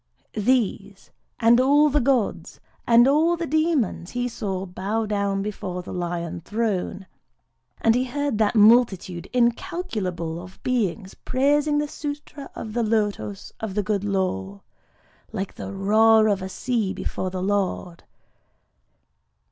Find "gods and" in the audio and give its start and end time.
2.01-3.07